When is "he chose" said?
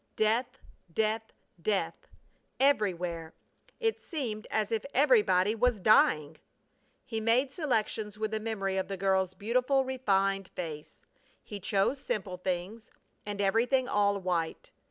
11.43-11.99